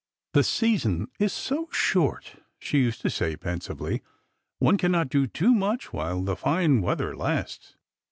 [0.33, 4.01] "The season is so short," she used to say pensively,"
[4.57, 7.75] one cannot do too much while the fine weather lasts."